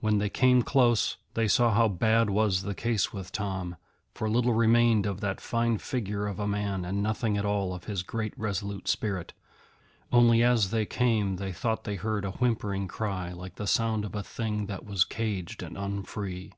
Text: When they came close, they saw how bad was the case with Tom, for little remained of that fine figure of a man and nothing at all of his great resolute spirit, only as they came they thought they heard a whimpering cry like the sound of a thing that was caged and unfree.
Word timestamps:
When 0.00 0.18
they 0.18 0.28
came 0.28 0.60
close, 0.60 1.16
they 1.32 1.48
saw 1.48 1.72
how 1.72 1.88
bad 1.88 2.28
was 2.28 2.64
the 2.64 2.74
case 2.74 3.14
with 3.14 3.32
Tom, 3.32 3.76
for 4.12 4.28
little 4.28 4.52
remained 4.52 5.06
of 5.06 5.22
that 5.22 5.40
fine 5.40 5.78
figure 5.78 6.26
of 6.26 6.38
a 6.38 6.46
man 6.46 6.84
and 6.84 7.02
nothing 7.02 7.38
at 7.38 7.46
all 7.46 7.72
of 7.72 7.84
his 7.84 8.02
great 8.02 8.34
resolute 8.36 8.88
spirit, 8.88 9.32
only 10.12 10.42
as 10.42 10.70
they 10.70 10.84
came 10.84 11.36
they 11.36 11.50
thought 11.50 11.84
they 11.84 11.96
heard 11.96 12.26
a 12.26 12.32
whimpering 12.32 12.88
cry 12.88 13.32
like 13.32 13.54
the 13.54 13.66
sound 13.66 14.04
of 14.04 14.14
a 14.14 14.22
thing 14.22 14.66
that 14.66 14.84
was 14.84 15.02
caged 15.02 15.62
and 15.62 15.78
unfree. 15.78 16.52